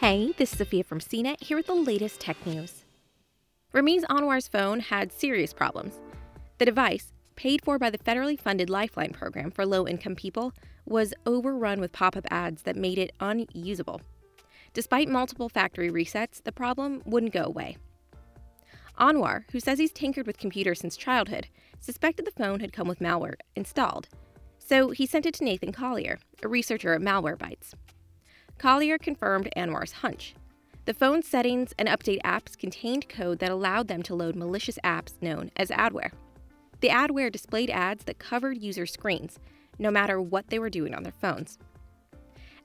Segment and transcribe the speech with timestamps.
[0.00, 2.86] Hey, this is Sophia from CNET here with the latest tech news.
[3.74, 6.00] Ramiz Anwar's phone had serious problems.
[6.56, 10.54] The device, paid for by the federally funded Lifeline program for low income people,
[10.86, 14.00] was overrun with pop up ads that made it unusable.
[14.72, 17.76] Despite multiple factory resets, the problem wouldn't go away.
[18.98, 21.46] Anwar, who says he's tinkered with computers since childhood,
[21.78, 24.08] suspected the phone had come with malware installed.
[24.58, 27.74] So he sent it to Nathan Collier, a researcher at Malwarebytes.
[28.60, 30.34] Collier confirmed Anwar's hunch.
[30.84, 35.14] The phone's settings and update apps contained code that allowed them to load malicious apps
[35.22, 36.10] known as adware.
[36.82, 39.38] The adware displayed ads that covered user screens,
[39.78, 41.58] no matter what they were doing on their phones.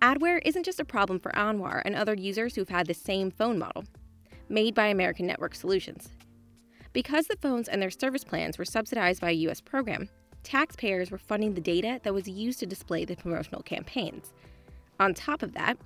[0.00, 3.58] Adware isn't just a problem for Anwar and other users who've had the same phone
[3.58, 3.84] model,
[4.48, 6.08] made by American Network Solutions.
[6.94, 9.60] Because the phones and their service plans were subsidized by a U.S.
[9.60, 10.08] program,
[10.42, 14.32] taxpayers were funding the data that was used to display the promotional campaigns,
[15.00, 15.78] on top of that,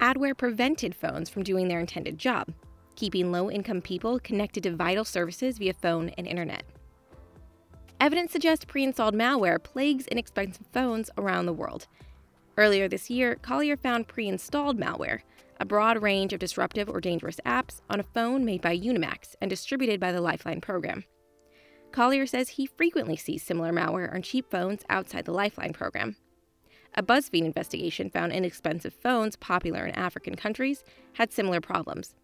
[0.00, 2.52] adware prevented phones from doing their intended job,
[2.96, 6.64] keeping low income people connected to vital services via phone and internet.
[8.00, 11.86] Evidence suggests pre installed malware plagues inexpensive phones around the world.
[12.56, 15.20] Earlier this year, Collier found pre installed malware,
[15.60, 19.50] a broad range of disruptive or dangerous apps, on a phone made by Unimax and
[19.50, 21.04] distributed by the Lifeline program.
[21.92, 26.16] Collier says he frequently sees similar malware on cheap phones outside the Lifeline program.
[26.94, 30.82] A BuzzFeed investigation found inexpensive phones popular in African countries
[31.14, 32.14] had similar problems.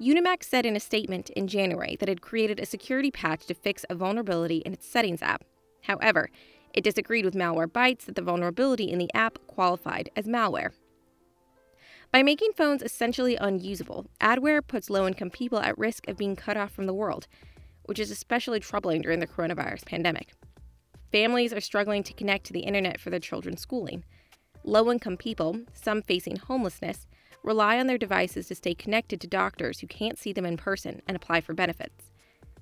[0.00, 3.84] Unimax said in a statement in January that it created a security patch to fix
[3.88, 5.44] a vulnerability in its settings app.
[5.82, 6.30] However,
[6.72, 10.70] it disagreed with Malwarebytes that the vulnerability in the app qualified as malware.
[12.10, 16.56] By making phones essentially unusable, adware puts low income people at risk of being cut
[16.56, 17.26] off from the world,
[17.84, 20.32] which is especially troubling during the coronavirus pandemic.
[21.14, 24.02] Families are struggling to connect to the internet for their children's schooling.
[24.64, 27.06] Low income people, some facing homelessness,
[27.44, 31.02] rely on their devices to stay connected to doctors who can't see them in person
[31.06, 32.10] and apply for benefits.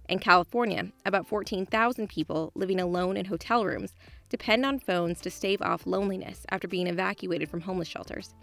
[0.07, 3.95] In California, about 14,000 people living alone in hotel rooms
[4.29, 8.35] depend on phones to stave off loneliness after being evacuated from homeless shelters.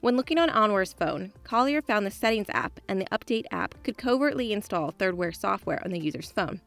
[0.00, 3.96] When looking on Anwar's phone, Collier found the Settings app and the Update app could
[3.96, 6.60] covertly install thirdware software on the user's phone.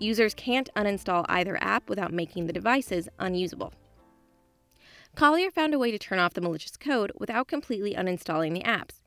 [0.00, 3.72] Users can't uninstall either app without making the devices unusable.
[5.16, 9.00] Collier found a way to turn off the malicious code without completely uninstalling the apps,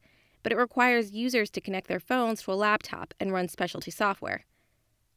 [0.44, 4.46] but it requires users to connect their phones to a laptop and run specialty software.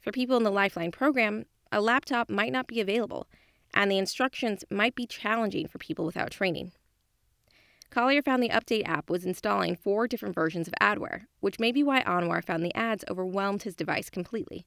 [0.01, 3.27] For people in the Lifeline program, a laptop might not be available,
[3.75, 6.71] and the instructions might be challenging for people without training.
[7.91, 11.83] Collier found the Update app was installing four different versions of adware, which may be
[11.83, 14.67] why Anwar found the ads overwhelmed his device completely.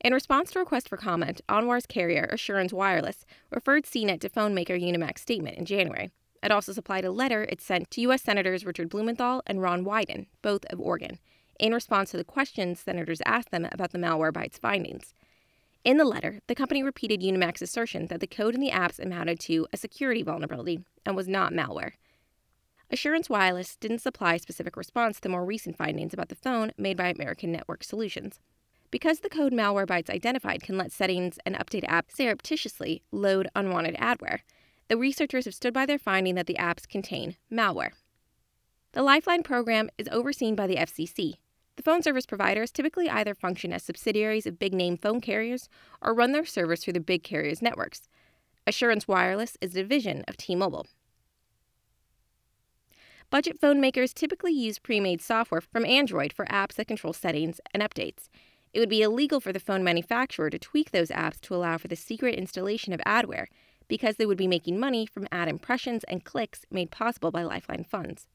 [0.00, 4.54] In response to a request for comment, Anwar's carrier, Assurance Wireless, referred CNET to phone
[4.54, 6.10] maker Unimax's statement in January.
[6.42, 8.22] It also supplied a letter it sent to U.S.
[8.22, 11.18] Senators Richard Blumenthal and Ron Wyden, both of Oregon,
[11.58, 15.14] in response to the questions senators asked them about the malware Malwarebytes findings.
[15.82, 19.40] In the letter, the company repeated Unimax's assertion that the code in the apps amounted
[19.40, 21.92] to a security vulnerability and was not malware.
[22.90, 26.72] Assurance Wireless didn't supply a specific response to the more recent findings about the phone
[26.76, 28.40] made by American Network Solutions.
[28.90, 34.40] Because the code Malwarebytes identified can let settings and update apps surreptitiously load unwanted adware,
[34.88, 37.90] the researchers have stood by their finding that the apps contain malware.
[38.92, 41.34] The Lifeline program is overseen by the FCC.
[41.76, 45.68] The phone service providers typically either function as subsidiaries of big name phone carriers
[46.00, 48.08] or run their servers through the big carriers' networks.
[48.66, 50.86] Assurance Wireless is a division of T Mobile.
[53.28, 57.60] Budget phone makers typically use pre made software from Android for apps that control settings
[57.74, 58.28] and updates.
[58.76, 61.88] It would be illegal for the phone manufacturer to tweak those apps to allow for
[61.88, 63.46] the secret installation of adware
[63.88, 67.84] because they would be making money from ad impressions and clicks made possible by Lifeline
[67.84, 68.26] funds.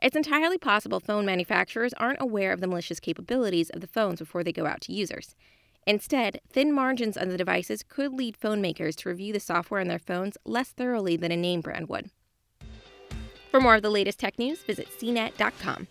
[0.00, 4.44] It's entirely possible phone manufacturers aren't aware of the malicious capabilities of the phones before
[4.44, 5.34] they go out to users.
[5.84, 9.88] Instead, thin margins on the devices could lead phone makers to review the software on
[9.88, 12.12] their phones less thoroughly than a name brand would.
[13.50, 15.88] For more of the latest tech news, visit cnet.com.